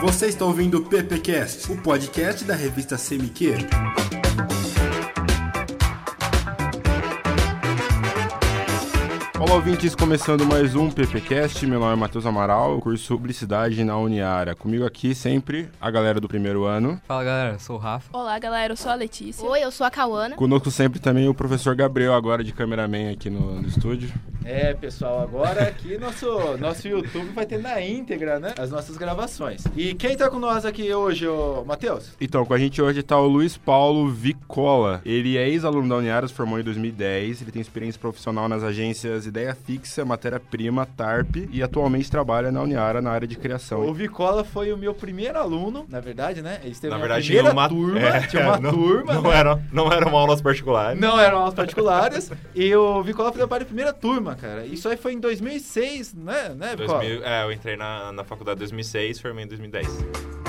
[0.00, 4.21] Você está ouvindo o PPcast, o podcast da revista CMQ.
[9.42, 11.66] Olá, ouvintes, começando mais um PPcast.
[11.66, 14.54] Meu nome é Matheus Amaral, curso Publicidade na Uniara.
[14.54, 17.00] Comigo aqui sempre a galera do primeiro ano.
[17.08, 18.16] Fala galera, eu sou o Rafa.
[18.16, 19.44] Olá galera, eu sou a Letícia.
[19.44, 20.36] Oi, eu sou a Cauana.
[20.36, 24.12] Conosco sempre também o professor Gabriel, agora de cameraman aqui no, no estúdio.
[24.44, 28.54] É, pessoal, agora aqui nosso, nosso YouTube vai ter na íntegra, né?
[28.56, 29.64] As nossas gravações.
[29.76, 32.12] E quem tá com nós aqui hoje, ô Matheus?
[32.20, 35.00] Então, com a gente hoje tá o Luiz Paulo Vicola.
[35.04, 37.42] Ele é ex-aluno da Uniara, se formou em 2010.
[37.42, 42.60] Ele tem experiência profissional nas agências Ideia Fixa, Matéria Prima, TARP e atualmente trabalha na
[42.60, 43.80] Uniara na área de criação.
[43.80, 46.60] O Vicola foi o meu primeiro aluno, na verdade, né?
[46.62, 49.22] Ele esteve Na na verdade, primeira tinha uma turma, é, tinha uma não, turma, Não,
[49.22, 49.38] né?
[49.38, 51.00] eram, não eram aulas particulares.
[51.00, 52.30] Não eram aulas particulares.
[52.54, 54.66] e o Vicola fazia parte da primeira turma, cara.
[54.66, 56.98] Isso aí foi em 2006, né, né Vicola?
[56.98, 60.41] 2000, é, eu entrei na, na faculdade em 2006, formei em 2010.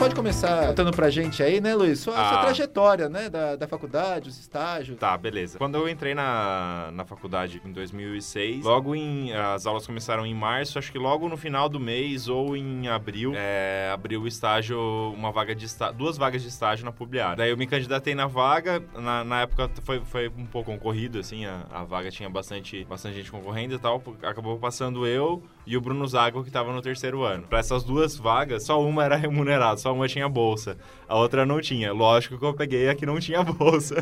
[0.00, 2.00] Pode começar contando pra gente aí, né, Luiz?
[2.00, 2.40] Sua, sua Ah.
[2.40, 4.98] trajetória, né, da, da faculdade, os estágios.
[4.98, 5.58] Tá, beleza.
[5.58, 9.30] Quando eu entrei na, na faculdade em 2006, logo em.
[9.34, 13.32] As aulas começaram em março, acho que logo no final do mês ou em abril,
[13.36, 14.80] é, abriu o estágio,
[15.14, 17.36] uma vaga de estágio, duas vagas de estágio na Publiar.
[17.36, 21.44] Daí eu me candidatei na vaga, na, na época foi, foi um pouco concorrido, assim,
[21.44, 25.80] a, a vaga tinha bastante, bastante gente concorrendo e tal, acabou passando eu e o
[25.80, 27.44] Bruno Zago, que tava no terceiro ano.
[27.48, 30.76] Pra essas duas vagas, só uma era remunerada, só uma tinha bolsa,
[31.08, 31.92] a outra não tinha.
[31.92, 33.96] Lógico que eu peguei a que não tinha bolsa.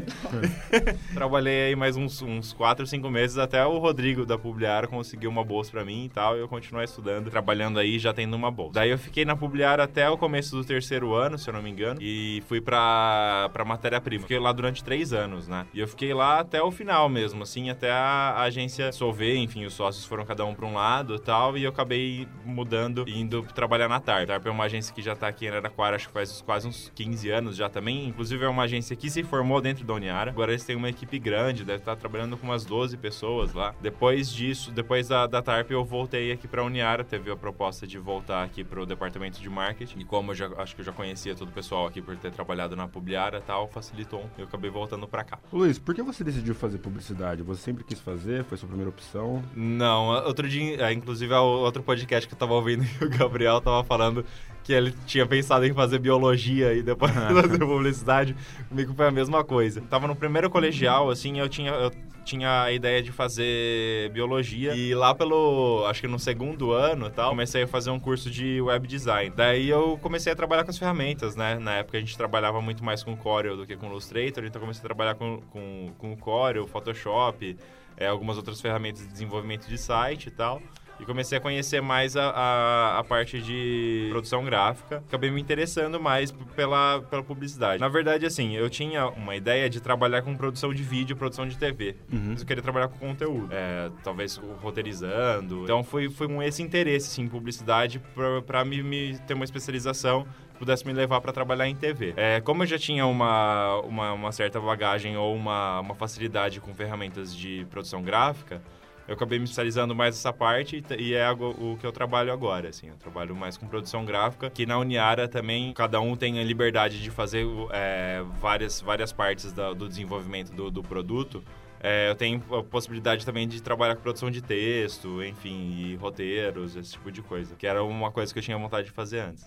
[1.15, 5.45] Trabalhei aí mais uns, uns 4, 5 meses até o Rodrigo da Publiar conseguiu uma
[5.45, 8.75] bolsa pra mim e tal, e eu continuei estudando, trabalhando aí já tendo uma bolsa.
[8.75, 11.71] Daí eu fiquei na Publiar até o começo do terceiro ano, se eu não me
[11.71, 14.23] engano, e fui pra, pra matéria-prima.
[14.23, 15.67] Fiquei lá durante três anos, né?
[15.73, 19.65] E eu fiquei lá até o final mesmo, assim, até a, a agência solver, enfim,
[19.65, 23.19] os sócios foram cada um pra um lado e tal, e eu acabei mudando e
[23.19, 24.25] indo trabalhar na TARP.
[24.25, 26.67] A TARP é uma agência que já tá aqui em Araraquara, acho que faz quase
[26.69, 28.09] uns 15 anos já também.
[28.09, 30.31] Inclusive é uma agência que se formou dentro da Uniara.
[30.31, 33.75] Agora eles têm uma equipe grande, deve estar trabalhando com umas 12 pessoas lá.
[33.81, 37.05] Depois disso, depois da, da TARP, eu voltei aqui pra Uniara.
[37.05, 40.01] Teve a proposta de voltar aqui pro departamento de marketing.
[40.01, 42.31] E como eu já acho que eu já conhecia todo o pessoal aqui por ter
[42.31, 44.29] trabalhado na Publiara e tal, facilitou.
[44.37, 45.39] Eu acabei voltando pra cá.
[45.53, 47.43] Luiz, por que você decidiu fazer publicidade?
[47.43, 48.45] Você sempre quis fazer?
[48.45, 49.43] Foi sua primeira opção?
[49.55, 53.83] Não, outro dia, é, inclusive, outro podcast que eu tava ouvindo e o Gabriel tava
[53.85, 54.25] falando
[54.63, 58.37] que ele tinha pensado em fazer biologia e depois fazer publicidade.
[58.69, 59.81] Comigo foi a mesma coisa.
[59.81, 61.91] Tava no primeiro colegial, assim, eu tinha, eu
[62.29, 64.75] tinha a ideia de fazer biologia.
[64.75, 68.31] E lá pelo, acho que no segundo ano e tal, comecei a fazer um curso
[68.31, 69.33] de web design.
[69.35, 71.59] Daí eu comecei a trabalhar com as ferramentas, né?
[71.59, 74.81] Na época a gente trabalhava muito mais com Corel do que com Illustrator, então comecei
[74.81, 77.57] a trabalhar com, com, com Corel, Photoshop,
[77.97, 80.61] é, algumas outras ferramentas de desenvolvimento de site e tal.
[81.01, 85.03] E comecei a conhecer mais a, a, a parte de produção gráfica.
[85.07, 87.81] Acabei me interessando mais pela, pela publicidade.
[87.81, 91.57] Na verdade, assim, eu tinha uma ideia de trabalhar com produção de vídeo, produção de
[91.57, 91.95] TV.
[92.11, 93.49] Mas eu queria trabalhar com conteúdo.
[93.53, 95.65] É, talvez roteirizando.
[95.65, 99.45] Então foi, foi com esse interesse, assim, em publicidade pra, pra me, me ter uma
[99.45, 102.15] especialização que pudesse me levar para trabalhar em TV.
[102.17, 106.75] É, como eu já tinha uma, uma, uma certa bagagem ou uma, uma facilidade com
[106.75, 108.61] ferramentas de produção gráfica,
[109.09, 112.89] eu acabei me especializando mais nessa parte e é o que eu trabalho agora, assim.
[112.89, 117.03] Eu trabalho mais com produção gráfica, que na Uniara também cada um tem a liberdade
[117.03, 121.43] de fazer é, várias, várias partes do desenvolvimento do, do produto.
[121.81, 126.77] É, eu tenho a possibilidade também de trabalhar com produção de texto, enfim, e roteiros,
[126.77, 127.55] esse tipo de coisa.
[127.57, 129.47] Que era uma coisa que eu tinha vontade de fazer antes.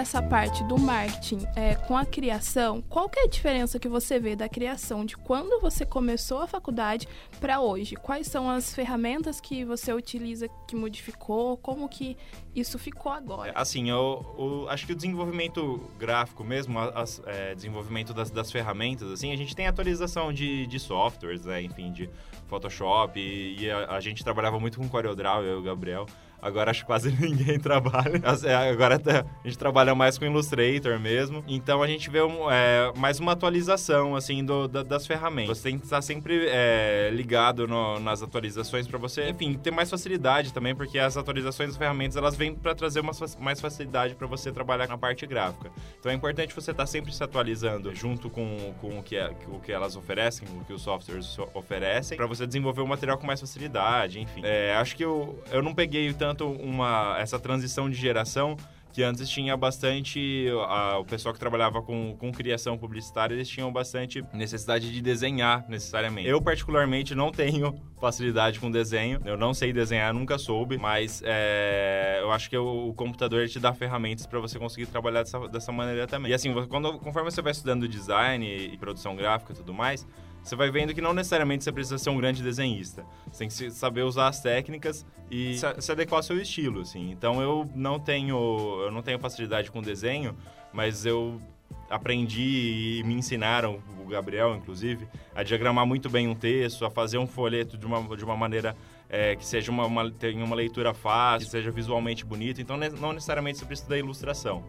[0.00, 4.34] Nessa parte do marketing é, com a criação, qual é a diferença que você vê
[4.34, 7.06] da criação de quando você começou a faculdade
[7.38, 7.96] para hoje?
[7.96, 11.58] Quais são as ferramentas que você utiliza que modificou?
[11.58, 12.16] Como que
[12.56, 13.52] isso ficou agora?
[13.54, 19.12] Assim, eu, eu acho que o desenvolvimento gráfico mesmo, as, é, desenvolvimento das, das ferramentas,
[19.12, 22.08] assim, a gente tem atualização de, de softwares, né, enfim, de
[22.48, 26.06] Photoshop, e, e a, a gente trabalhava muito com CorelDRAW, eu e o Gabriel.
[26.42, 28.20] Agora acho que quase ninguém trabalha.
[28.44, 29.00] É, Agora
[29.42, 31.44] a gente trabalha mais com Illustrator mesmo.
[31.46, 35.58] Então a gente vê um, é, mais uma atualização assim do, da- das ferramentas.
[35.58, 39.90] Você tem que estar sempre é, ligado no- nas atualizações para você, enfim, ter mais
[39.90, 44.26] facilidade também, porque as atualizações das ferramentas elas vêm para trazer uma, mais facilidade para
[44.26, 45.70] você trabalhar na parte gráfica.
[45.98, 49.60] Então é importante você estar sempre se atualizando junto com, com o, que é- o
[49.60, 53.26] que elas oferecem, o que os softwares so- oferecem, para você desenvolver o material com
[53.26, 54.40] mais facilidade, enfim.
[54.44, 58.56] É, acho que eu, eu não peguei tanto uma, essa transição de geração
[58.92, 60.48] que antes tinha bastante.
[60.66, 65.64] A, o pessoal que trabalhava com, com criação publicitária, eles tinham bastante necessidade de desenhar
[65.68, 66.28] necessariamente.
[66.28, 69.20] Eu, particularmente, não tenho facilidade com desenho.
[69.24, 73.58] Eu não sei desenhar, nunca soube, mas é, eu acho que o, o computador te
[73.58, 76.30] dá ferramentas para você conseguir trabalhar dessa, dessa maneira também.
[76.30, 80.06] E assim, quando, conforme você vai estudando design e produção gráfica e tudo mais,
[80.42, 83.04] você vai vendo que não necessariamente você precisa ser um grande desenhista.
[83.30, 87.10] Você tem que saber usar as técnicas e se adequar ao seu estilo, assim.
[87.10, 88.36] Então eu não tenho,
[88.82, 90.36] eu não tenho facilidade com desenho,
[90.72, 91.40] mas eu
[91.88, 97.18] aprendi e me ensinaram, o Gabriel inclusive, a diagramar muito bem um texto, a fazer
[97.18, 98.76] um folheto de uma, de uma maneira
[99.08, 102.60] é, que seja uma, uma, tenha uma leitura fácil, que seja visualmente bonito.
[102.60, 104.64] Então não necessariamente você precisa da ilustração.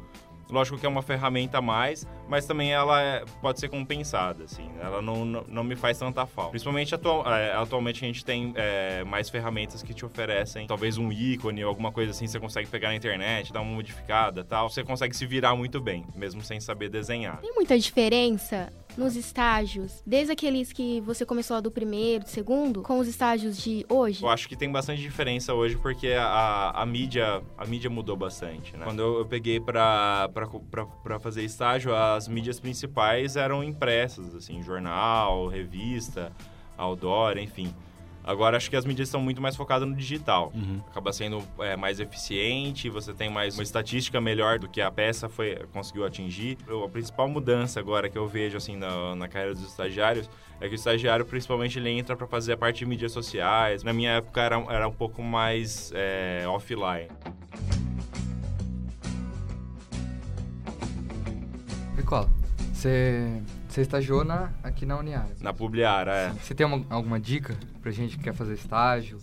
[0.52, 4.70] Lógico que é uma ferramenta a mais, mas também ela é, pode ser compensada, assim.
[4.82, 6.52] Ela não, não, não, me faz tanta falta.
[6.52, 11.12] Principalmente atual, é, atualmente a gente tem é, mais ferramentas que te oferecem, talvez um
[11.12, 14.70] ícone ou alguma coisa assim, você consegue pegar na internet, dar uma modificada tal.
[14.70, 17.38] Você consegue se virar muito bem, mesmo sem saber desenhar.
[17.38, 22.82] Tem muita diferença nos estágios, desde aqueles que você começou lá do primeiro, do segundo,
[22.82, 24.24] com os estágios de hoje?
[24.24, 28.76] Eu acho que tem bastante diferença hoje porque a, a mídia a mídia mudou bastante,
[28.76, 28.86] né?
[28.86, 30.30] Quando eu, eu peguei para
[31.22, 36.32] fazer estágio, as mídias principais eram impressas, assim, jornal, revista,
[36.78, 37.74] outdoor, enfim.
[38.24, 40.52] Agora acho que as mídias estão muito mais focadas no digital.
[40.54, 40.82] Uhum.
[40.90, 45.28] Acaba sendo é, mais eficiente, você tem mais uma estatística melhor do que a peça
[45.28, 46.58] foi conseguiu atingir.
[46.84, 50.30] A principal mudança agora que eu vejo assim na, na carreira dos estagiários
[50.60, 53.84] é que o estagiário principalmente ele entra para fazer a parte de mídias sociais.
[53.84, 57.08] Na minha época era, era um pouco mais é, offline.
[61.96, 62.30] Nicola,
[62.74, 63.42] você
[63.72, 65.30] você estagiou na, aqui na Uniara.
[65.40, 66.30] Na Publiara, é.
[66.32, 69.20] Você tem uma, alguma dica pra gente que quer fazer estágio?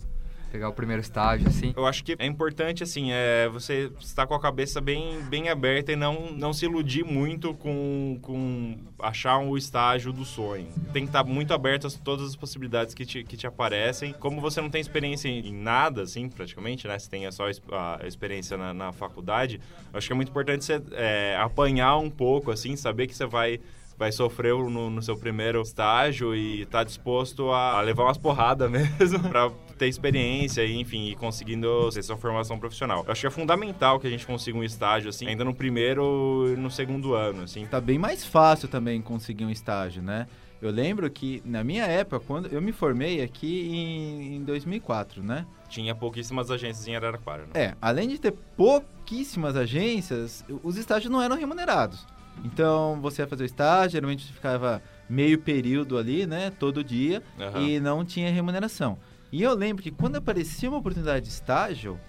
[0.51, 1.73] pegar o primeiro estágio, assim?
[1.75, 5.91] Eu acho que é importante, assim, é você estar com a cabeça bem, bem aberta
[5.91, 10.67] e não, não se iludir muito com, com achar o estágio do sonho.
[10.91, 14.13] Tem que estar muito aberto a todas as possibilidades que te, que te aparecem.
[14.13, 16.97] Como você não tem experiência em nada, assim, praticamente, né?
[16.97, 19.61] Você tem só a experiência na, na faculdade,
[19.93, 23.59] acho que é muito importante você é, apanhar um pouco, assim, saber que você vai
[23.99, 28.71] vai sofrer no, no seu primeiro estágio e tá disposto a, a levar umas porradas
[28.71, 33.03] mesmo para ter experiência e, enfim, ir conseguindo ter sua formação profissional.
[33.05, 36.45] Eu acho que é fundamental que a gente consiga um estágio, assim, ainda no primeiro
[36.47, 37.65] e no segundo ano, assim.
[37.65, 40.27] Tá bem mais fácil também conseguir um estágio, né?
[40.61, 45.45] Eu lembro que na minha época, quando eu me formei aqui em, em 2004, né?
[45.69, 47.43] Tinha pouquíssimas agências em Araraquara.
[47.43, 47.51] Né?
[47.53, 52.05] É, além de ter pouquíssimas agências, os estágios não eram remunerados.
[52.43, 56.51] Então você ia fazer o estágio, geralmente você ficava meio período ali, né?
[56.51, 57.61] Todo dia, uhum.
[57.61, 58.97] e não tinha remuneração.
[59.31, 61.99] E eu lembro que quando aparecia uma oportunidade de estágio.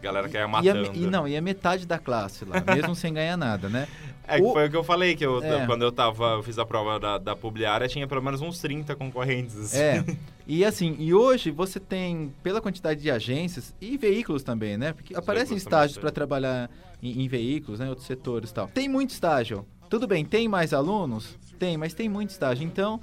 [0.00, 0.90] A galera quer matando.
[0.94, 3.86] E, e não, ia metade da classe lá, mesmo sem ganhar nada, né?
[4.30, 4.52] É, o...
[4.52, 5.66] foi o que eu falei, que eu, é.
[5.66, 8.94] quando eu tava, eu fiz a prova da, da Publiária, tinha pelo menos uns 30
[8.94, 9.56] concorrentes.
[9.56, 9.78] Assim.
[9.78, 10.04] É.
[10.52, 14.92] E assim, e hoje você tem, pela quantidade de agências e veículos também, né?
[14.92, 16.68] Porque Os aparecem estágios para trabalhar
[17.00, 17.88] em, em, veículos, né?
[17.88, 18.66] Outros setores e tal.
[18.66, 19.64] Tem muito estágio.
[19.88, 21.38] Tudo bem, tem mais alunos?
[21.56, 22.64] Tem, mas tem muito estágio.
[22.64, 22.98] Então,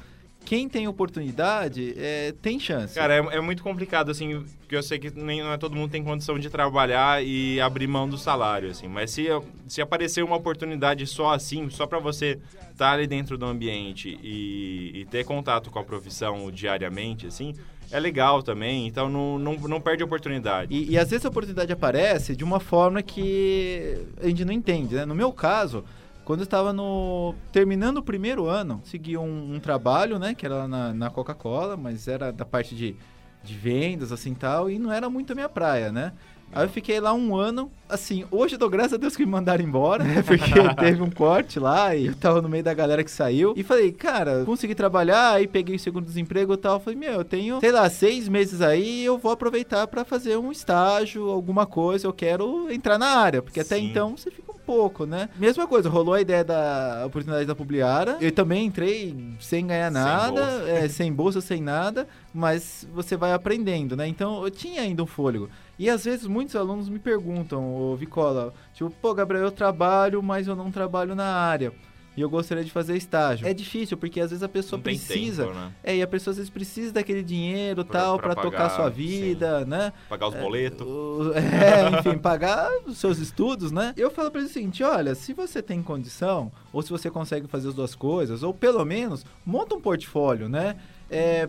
[0.48, 2.96] quem tem oportunidade é, tem chance.
[2.96, 5.92] Cara, é, é, muito complicado, assim, porque eu sei que nem, não é todo mundo
[5.92, 8.88] tem condição de trabalhar e abrir mão do salário, assim.
[8.88, 9.28] Mas se,
[9.68, 12.40] se aparecer uma oportunidade só assim, só para você
[12.72, 17.54] estar tá ali dentro do ambiente e, e, ter contato com a profissão diariamente, assim,
[17.92, 18.88] é legal também.
[18.88, 20.74] Então não, não, não perde a oportunidade.
[20.74, 24.96] E, e às vezes a oportunidade aparece de uma forma que a gente não entende,
[24.96, 25.04] né?
[25.04, 25.84] No meu caso
[26.28, 30.68] quando eu estava no terminando o primeiro ano, segui um, um trabalho, né, que era
[30.68, 32.98] na, na Coca-Cola, mas era da parte de,
[33.42, 36.12] de vendas assim tal, e não era muito a minha praia, né?
[36.54, 39.32] Aí eu fiquei lá um ano, assim, hoje eu dou graças a Deus que me
[39.32, 40.22] mandaram embora, né?
[40.26, 43.54] Porque teve um corte lá e eu tava no meio da galera que saiu.
[43.56, 46.80] E falei, cara, consegui trabalhar, aí peguei o segundo desemprego e tal.
[46.80, 50.52] Falei, meu, eu tenho, sei lá, seis meses aí eu vou aproveitar para fazer um
[50.52, 53.42] estágio, alguma coisa, eu quero entrar na área.
[53.42, 53.90] Porque até Sim.
[53.90, 55.30] então você fica um pouco, né?
[55.38, 58.18] Mesma coisa, rolou a ideia da oportunidade da Publiara.
[58.20, 63.16] Eu também entrei sem ganhar nada, sem bolsa, é, sem, bolsa sem nada, mas você
[63.16, 64.08] vai aprendendo, né?
[64.08, 65.50] Então eu tinha ainda um fôlego.
[65.80, 70.48] E às vezes muitos alunos me perguntam, ô Vicola, tipo, pô, Gabriel, eu trabalho, mas
[70.48, 71.72] eu não trabalho na área.
[72.18, 73.48] E eu gostaria de fazer estágio.
[73.48, 75.44] É difícil, porque às vezes a pessoa precisa.
[75.46, 75.72] Tempo, né?
[75.84, 78.90] É, e a pessoa às vezes precisa daquele dinheiro pra, tal para tocar a sua
[78.90, 79.70] vida, sim.
[79.70, 79.94] né?
[80.10, 80.88] Pagar os é, boletos.
[81.36, 83.94] É, enfim, pagar os seus estudos, né?
[83.96, 87.46] Eu falo para ele o seguinte: olha, se você tem condição, ou se você consegue
[87.46, 90.76] fazer as duas coisas, ou pelo menos monta um portfólio, né?
[91.10, 91.48] É,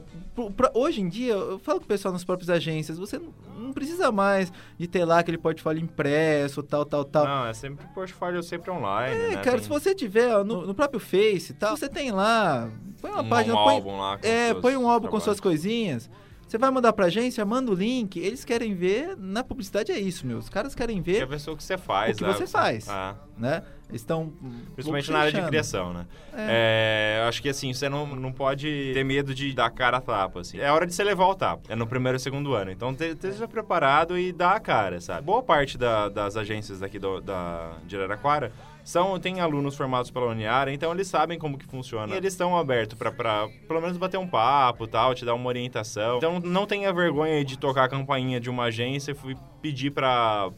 [0.57, 3.73] pra- hoje em dia, eu falo com o pessoal nas próprias agências, você não, não
[3.73, 7.25] precisa mais de ter lá aquele portfólio impresso, tal, tal, tal.
[7.25, 9.37] Não, é sempre portfólio sempre online, É, né?
[9.43, 13.11] cara, Tem se você tiver ó, no, no próprio Face tal, você tem lá, põe
[13.11, 14.19] uma um, página, um põe, álbum lá.
[14.19, 15.25] com é, põe um álbum com trabalhos.
[15.25, 16.09] suas coisinhas.
[16.49, 18.19] Você vai mandar pra agência, manda o link.
[18.19, 20.39] Eles querem ver, na publicidade é isso, meu.
[20.39, 22.33] Os caras querem Que ver, é ver o que você faz, o que né?
[22.33, 22.89] você faz.
[22.89, 23.63] Ah, né?
[23.93, 24.33] Estão.
[24.75, 26.07] principalmente na área de criação, né?
[26.35, 29.99] É, eu acho que assim, você não, não pode ter medo de dar a cara
[29.99, 30.59] a tapa, assim.
[30.59, 31.63] É hora de você levar o tapa.
[31.69, 32.71] É no primeiro e segundo ano.
[32.71, 35.23] Então te- esteja preparado e dá a cara, sabe?
[35.23, 38.53] Boa parte da- das agências daqui do, da, de Araraquara
[38.89, 42.15] são, tem alunos formados pela Uniara, então eles sabem como que funciona.
[42.15, 46.17] E eles estão abertos pra pelo menos bater um papo tal, te dar uma orientação.
[46.17, 50.51] Então não tenha vergonha de tocar a campainha de uma agência e pedir pra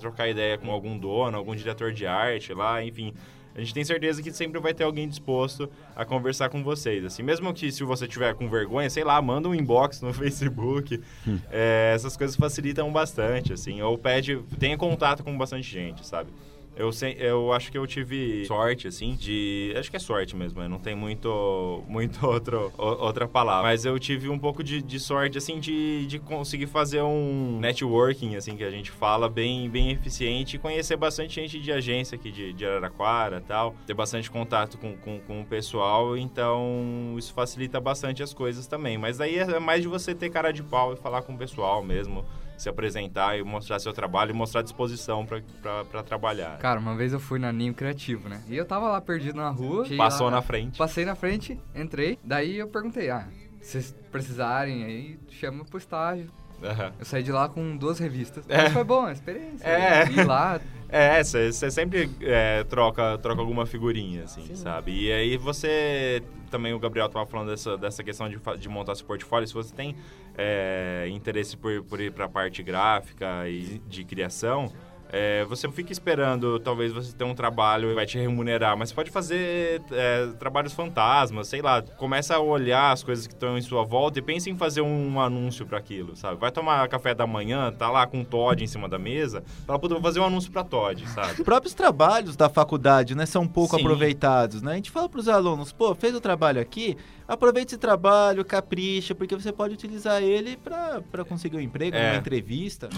[0.00, 3.12] trocar ideia com algum dono, algum diretor de arte lá, enfim.
[3.54, 7.04] A gente tem certeza que sempre vai ter alguém disposto a conversar com vocês.
[7.04, 11.00] Assim, mesmo que se você tiver com vergonha, sei lá, manda um inbox no Facebook.
[11.50, 13.80] É, essas coisas facilitam bastante, assim.
[13.80, 16.30] Ou pede, tenha contato com bastante gente, sabe?
[16.76, 19.72] Eu, sei, eu acho que eu tive sorte, assim, de...
[19.76, 20.68] Acho que é sorte mesmo, né?
[20.68, 23.62] não tem muito, muito outro, outra palavra.
[23.62, 28.36] Mas eu tive um pouco de, de sorte, assim, de, de conseguir fazer um networking,
[28.36, 30.56] assim, que a gente fala, bem, bem eficiente.
[30.56, 33.74] E conhecer bastante gente de agência aqui de, de Araraquara tal.
[33.86, 36.16] Ter bastante contato com, com, com o pessoal.
[36.16, 38.98] Então, isso facilita bastante as coisas também.
[38.98, 41.82] Mas daí é mais de você ter cara de pau e falar com o pessoal
[41.82, 42.24] mesmo.
[42.56, 46.56] Se apresentar e mostrar seu trabalho e mostrar disposição pra trabalhar.
[46.58, 48.42] Cara, uma vez eu fui na Ninho Criativo, né?
[48.48, 49.84] E eu tava lá perdido na rua.
[49.96, 50.78] Passou lá- na frente.
[50.78, 52.18] Passei na frente, entrei.
[52.24, 53.28] Daí eu perguntei, ah,
[53.60, 56.30] se vocês precisarem aí, chama pro estágio.
[56.62, 56.92] Aham.
[56.98, 58.44] Eu saí de lá com duas revistas.
[58.48, 58.64] É.
[58.64, 59.66] Mas foi bom a experiência.
[59.66, 60.08] É.
[60.10, 64.54] Ir lá, É, você sempre é, troca, troca alguma figurinha, assim, Sim.
[64.56, 64.92] sabe?
[64.92, 66.22] E aí você.
[66.50, 69.48] Também o Gabriel tava falando dessa, dessa questão de, de montar seu portfólio.
[69.48, 69.96] Se você tem
[70.38, 74.72] é, interesse por, por ir pra parte gráfica e de criação.
[75.12, 78.94] É, você fica esperando, talvez você ter um trabalho e vai te remunerar, mas você
[78.94, 81.80] pode fazer é, trabalhos fantasmas, sei lá.
[81.82, 85.20] Começa a olhar as coisas que estão em sua volta e pense em fazer um
[85.20, 86.40] anúncio para aquilo, sabe?
[86.40, 89.94] Vai tomar café da manhã, tá lá com Todd em cima da mesa, fala, puta,
[89.94, 91.32] vou fazer um anúncio pra Todd, sabe?
[91.34, 93.82] Os próprios trabalhos da faculdade, né, são pouco Sim.
[93.82, 94.72] aproveitados, né?
[94.72, 96.96] A gente fala para os alunos, pô, fez o trabalho aqui,
[97.28, 102.10] aproveite esse trabalho, capricha, porque você pode utilizar ele para conseguir um emprego, É.
[102.12, 102.88] uma entrevista.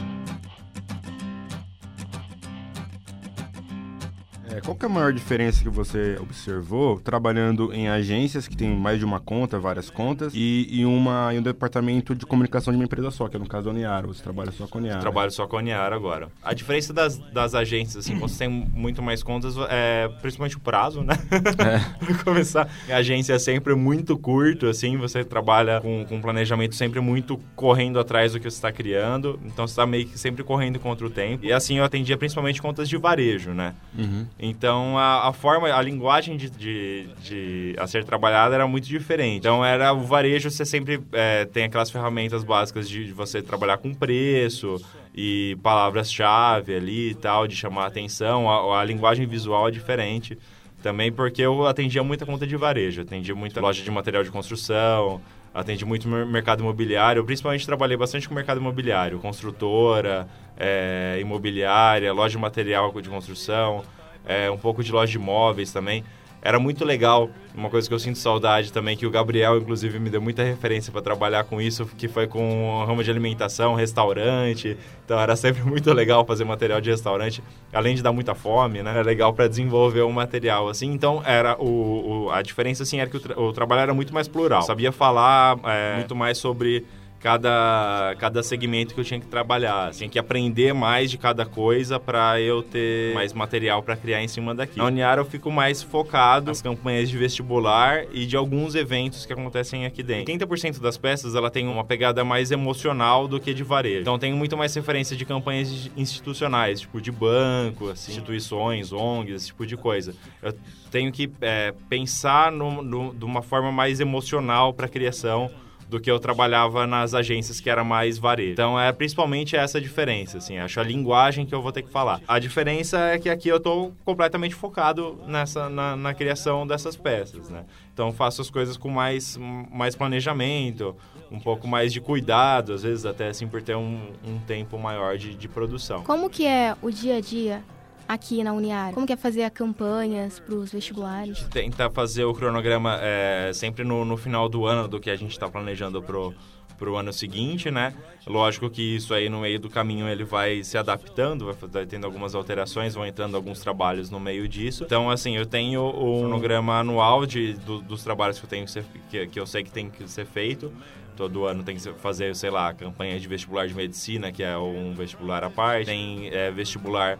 [4.50, 8.74] É, qual que é a maior diferença que você observou trabalhando em agências que tem
[8.74, 12.78] mais de uma conta, várias contas, e, e uma, e um departamento de comunicação de
[12.78, 15.00] uma empresa só, que é no caso a Uniara, você trabalha só com a Uniara.
[15.00, 16.28] Trabalho só com a Uniara agora.
[16.42, 20.60] A diferença das, das agências, assim, quando você tem muito mais contas, é principalmente o
[20.60, 21.14] prazo, né?
[21.98, 26.74] pra começar, a agência é sempre muito curto, assim, você trabalha com, com um planejamento
[26.74, 30.42] sempre muito correndo atrás do que você está criando, então você está meio que sempre
[30.42, 31.44] correndo contra o tempo.
[31.44, 33.74] E assim, eu atendia principalmente contas de varejo, né?
[33.96, 34.26] Uhum.
[34.48, 39.38] Então a, a forma, a linguagem de, de, de a ser trabalhada era muito diferente.
[39.38, 43.78] Então era o varejo, você sempre é, tem aquelas ferramentas básicas de, de você trabalhar
[43.78, 44.76] com preço
[45.14, 48.48] e palavras-chave ali e tal, de chamar a atenção.
[48.48, 50.38] A, a linguagem visual é diferente.
[50.80, 55.20] Também porque eu atendia muita conta de varejo, atendia muita loja de material de construção,
[55.52, 57.18] atendi muito mer- mercado imobiliário.
[57.18, 63.82] Eu principalmente trabalhei bastante com mercado imobiliário, construtora, é, imobiliária, loja de material de construção,
[64.28, 66.04] é, um pouco de loja de imóveis também.
[66.40, 70.08] Era muito legal, uma coisa que eu sinto saudade também, que o Gabriel, inclusive, me
[70.08, 74.76] deu muita referência para trabalhar com isso, que foi com ramo de alimentação, restaurante.
[75.04, 77.42] Então era sempre muito legal fazer material de restaurante,
[77.72, 78.90] além de dar muita fome, né?
[78.92, 80.92] Era legal para desenvolver o material, assim.
[80.92, 84.14] Então era o, o- a diferença, assim, era que o, tra- o trabalho era muito
[84.14, 84.62] mais plural.
[84.62, 86.86] Sabia falar é, muito mais sobre
[87.20, 89.90] cada, cada segmento que eu tinha que trabalhar.
[89.92, 94.28] Tinha que aprender mais de cada coisa para eu ter mais material para criar em
[94.28, 94.78] cima daqui.
[94.78, 99.32] Na Uniara eu fico mais focado nas campanhas de vestibular e de alguns eventos que
[99.32, 100.32] acontecem aqui dentro.
[100.32, 104.02] 30% das peças ela tem uma pegada mais emocional do que de varejo.
[104.02, 109.46] Então tenho muito mais referência de campanhas institucionais, tipo de banco, assim, instituições, ONGs, esse
[109.48, 110.14] tipo de coisa.
[110.42, 110.54] Eu
[110.90, 115.50] tenho que é, pensar no, no, de uma forma mais emocional para a criação
[115.88, 118.52] do que eu trabalhava nas agências que era mais varejo.
[118.52, 122.20] Então é principalmente essa diferença, assim, acho a linguagem que eu vou ter que falar.
[122.28, 127.48] A diferença é que aqui eu tô completamente focado nessa na, na criação dessas peças,
[127.48, 127.64] né?
[127.92, 129.38] Então faço as coisas com mais
[129.70, 130.94] mais planejamento,
[131.30, 135.16] um pouco mais de cuidado, às vezes até assim por ter um, um tempo maior
[135.16, 136.02] de, de produção.
[136.04, 137.62] Como que é o dia a dia
[138.08, 138.94] aqui na Uniara?
[138.94, 141.42] Como que é fazer campanhas para os vestibulares?
[141.50, 145.32] Tentar fazer o cronograma é, sempre no, no final do ano do que a gente
[145.32, 146.34] está planejando pro
[146.78, 147.92] para o ano seguinte, né?
[148.24, 152.36] Lógico que isso aí no meio do caminho ele vai se adaptando, vai tendo algumas
[152.36, 154.84] alterações, vão entrando alguns trabalhos no meio disso.
[154.84, 158.70] Então, assim, eu tenho o cronograma anual de, do, dos trabalhos que eu tenho que,
[158.70, 160.72] ser, que, que eu sei que tem que ser feito
[161.16, 164.94] todo ano tem que fazer, sei lá, campanha de vestibular de medicina, que é um
[164.94, 165.86] vestibular à parte.
[165.86, 167.18] Tem é, vestibular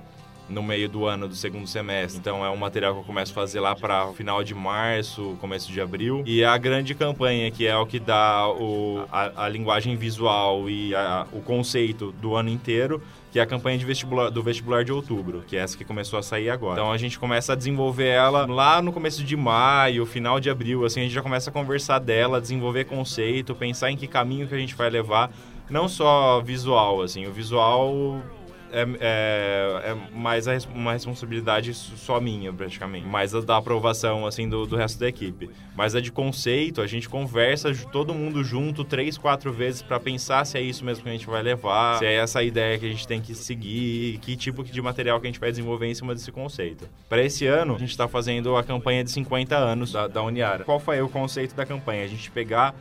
[0.49, 2.19] no meio do ano do segundo semestre.
[2.19, 5.71] Então é um material que eu começo a fazer lá para final de março, começo
[5.71, 6.23] de abril.
[6.27, 10.95] E a grande campanha, que é o que dá o, a, a linguagem visual e
[10.95, 14.93] a, o conceito do ano inteiro, que é a campanha de vestibular, do vestibular de
[14.93, 16.81] outubro, que é essa que começou a sair agora.
[16.81, 20.85] Então a gente começa a desenvolver ela lá no começo de maio, final de abril,
[20.85, 24.55] assim, a gente já começa a conversar dela, desenvolver conceito, pensar em que caminho que
[24.55, 25.31] a gente vai levar,
[25.69, 28.23] não só visual, assim, o visual
[28.73, 33.07] é, é, é, mais uma responsabilidade só minha, praticamente.
[33.07, 35.51] Mais a da aprovação, assim, do, do resto da equipe.
[35.77, 40.45] Mas a de conceito, a gente conversa todo mundo junto três, quatro vezes para pensar
[40.45, 42.89] se é isso mesmo que a gente vai levar, se é essa ideia que a
[42.89, 46.15] gente tem que seguir, que tipo de material que a gente vai desenvolver em cima
[46.15, 46.89] desse conceito.
[47.09, 50.65] Para esse ano, a gente está fazendo a campanha de 50 anos da, da Uniara.
[50.65, 52.05] Qual foi o conceito da campanha?
[52.05, 52.75] A gente pegar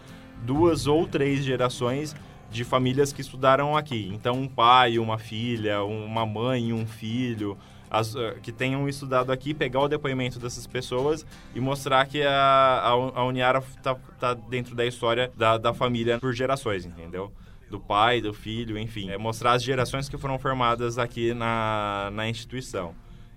[0.44, 2.16] duas ou três gerações
[2.50, 4.10] de famílias que estudaram aqui.
[4.14, 7.58] Então, um pai, uma filha, uma mãe, um filho,
[7.90, 11.26] as, uh, que tenham estudado aqui, pegar o depoimento dessas pessoas
[11.56, 16.20] e mostrar que a, a, a Uniara está tá dentro da história da, da família
[16.20, 17.32] por gerações, entendeu?
[17.70, 19.10] Do pai, do filho, enfim.
[19.10, 22.96] É mostrar as gerações que foram formadas aqui na, na instituição.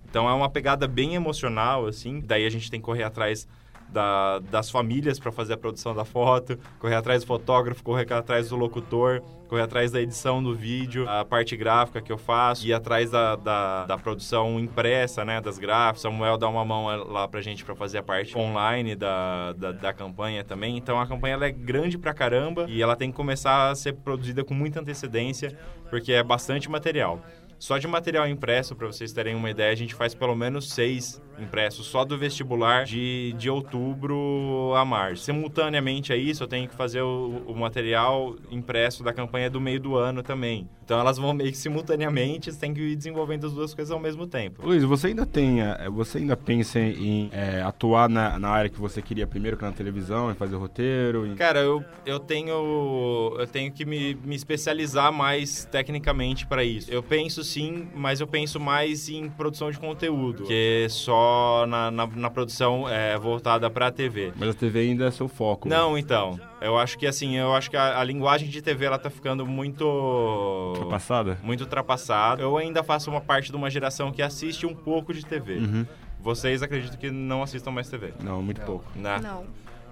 [0.08, 2.20] Então é uma pegada bem emocional, assim.
[2.20, 3.46] Daí a gente tem que correr atrás
[3.92, 8.48] da, das famílias para fazer a produção da foto, correr atrás do fotógrafo, correr atrás
[8.48, 12.72] do locutor, correr atrás da edição do vídeo, a parte gráfica que eu faço, ir
[12.72, 16.02] atrás da, da, da produção impressa, né, das gráficas.
[16.02, 19.92] Samuel dá uma mão lá pra gente para fazer a parte online da, da, da,
[19.92, 20.76] campanha também.
[20.76, 24.44] Então a campanha é grande pra caramba e ela tem que começar a ser produzida
[24.44, 25.56] com muita antecedência,
[25.88, 27.20] porque é bastante material.
[27.60, 31.20] Só de material impresso, para vocês terem uma ideia, a gente faz pelo menos seis
[31.38, 35.24] impressos só do vestibular de, de outubro a março.
[35.24, 39.78] Simultaneamente a isso, eu tenho que fazer o, o material impresso da campanha do meio
[39.78, 40.70] do ano também.
[40.90, 44.00] Então elas vão meio que simultaneamente, você tem que ir desenvolvendo as duas coisas ao
[44.00, 44.66] mesmo tempo.
[44.66, 48.80] Luiz, você ainda tem, é, você ainda pensa em é, atuar na, na área que
[48.80, 51.28] você queria primeiro, que é na televisão, em fazer roteiro?
[51.28, 51.36] Em...
[51.36, 56.90] Cara, eu, eu tenho eu tenho que me, me especializar mais tecnicamente para isso.
[56.90, 62.06] Eu penso sim, mas eu penso mais em produção de conteúdo, que só na, na,
[62.08, 64.32] na produção é, voltada para a TV.
[64.36, 65.68] Mas a TV ainda é seu foco.
[65.68, 66.49] Não, então.
[66.60, 69.46] Eu acho que assim, eu acho que a, a linguagem de TV ela tá ficando
[69.46, 71.38] muito ultrapassada.
[71.42, 72.42] Muito ultrapassada.
[72.42, 75.56] Eu ainda faço uma parte de uma geração que assiste um pouco de TV.
[75.56, 75.86] Uhum.
[76.20, 78.12] Vocês acreditam que não assistam mais TV?
[78.22, 78.84] Não, muito pouco.
[78.94, 79.18] Né?
[79.22, 79.46] Não.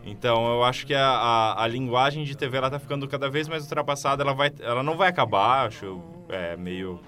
[0.04, 3.48] Então eu acho que a, a, a, linguagem de TV ela tá ficando cada vez
[3.48, 4.22] mais ultrapassada.
[4.22, 7.00] Ela, vai, ela não vai acabar, acho é, meio,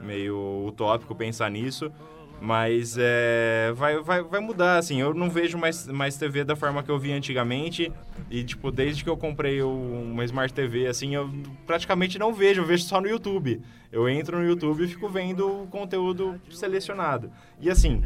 [0.00, 1.92] meio utópico pensar nisso.
[2.40, 5.00] Mas é, vai, vai, vai mudar, assim.
[5.00, 7.90] Eu não vejo mais, mais TV da forma que eu vi antigamente.
[8.30, 11.30] E, tipo, desde que eu comprei uma Smart TV, assim, eu
[11.66, 12.60] praticamente não vejo.
[12.60, 13.62] Eu vejo só no YouTube.
[13.90, 17.30] Eu entro no YouTube e fico vendo conteúdo selecionado.
[17.60, 18.02] E, assim,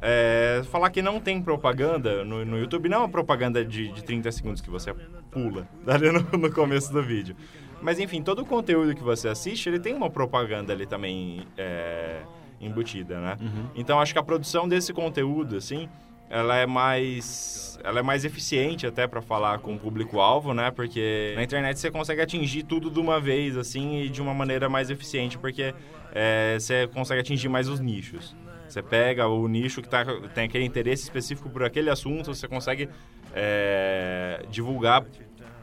[0.00, 4.04] é, falar que não tem propaganda no, no YouTube não é uma propaganda de, de
[4.04, 4.92] 30 segundos que você
[5.30, 5.66] pula
[6.32, 7.34] no, no começo do vídeo.
[7.82, 11.46] Mas, enfim, todo o conteúdo que você assiste, ele tem uma propaganda ali também...
[11.56, 12.20] É,
[12.60, 13.36] embutida, né?
[13.40, 13.66] Uhum.
[13.74, 15.88] Então acho que a produção desse conteúdo, assim,
[16.28, 20.70] ela é mais ela é mais eficiente até para falar com o público-alvo, né?
[20.70, 24.68] Porque na internet você consegue atingir tudo de uma vez, assim, e de uma maneira
[24.68, 25.74] mais eficiente, porque
[26.12, 28.34] é, você consegue atingir mais os nichos.
[28.66, 32.88] Você pega o nicho que tá, tem aquele interesse específico por aquele assunto, você consegue
[33.34, 35.04] é, divulgar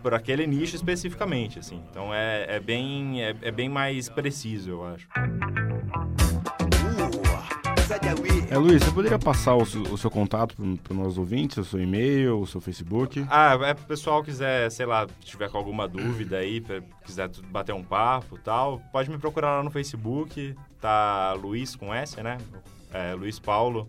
[0.02, 1.82] por aquele nicho especificamente, assim.
[1.90, 5.08] Então é, é bem, é, é bem mais preciso, eu acho.
[8.52, 11.80] É, Luiz, você poderia passar o, o seu contato para os nossos ouvintes, o seu
[11.80, 13.26] e-mail, o seu Facebook?
[13.30, 16.62] Ah, é pro pessoal quiser, sei lá, tiver com alguma dúvida aí,
[17.06, 22.22] quiser bater um papo tal, pode me procurar lá no Facebook, tá Luiz com S,
[22.22, 22.40] né?
[22.92, 23.88] É, Luiz Paulo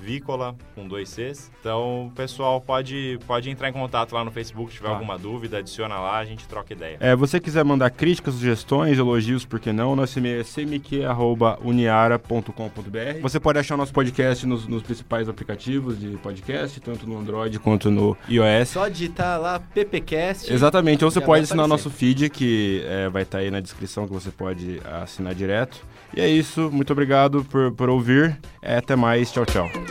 [0.00, 1.50] Vícola, com dois Cs.
[1.60, 4.94] Então, o pessoal pode, pode entrar em contato lá no Facebook, se tiver Tá.
[4.94, 6.96] alguma dúvida, adiciona lá, a gente troca ideia.
[7.00, 9.94] É, você quiser mandar críticas, sugestões, elogios, por que não?
[9.94, 13.20] Nosso e-mail é cmq.uniara.com.br.
[13.22, 17.58] Você pode achar o nosso podcast nos, nos principais aplicativos de podcast, tanto no Android
[17.58, 18.68] quanto no iOS.
[18.70, 20.52] Só digitar lá PPcast.
[20.52, 24.12] Exatamente, ou você pode assinar nosso feed, que é, vai estar aí na descrição, que
[24.12, 25.84] você pode assinar direto.
[26.16, 28.38] E é isso, muito obrigado por, por ouvir.
[28.62, 29.89] É, até mais, tchau, tchau.